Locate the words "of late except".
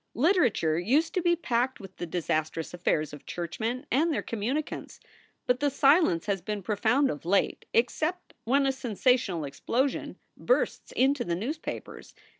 7.11-8.33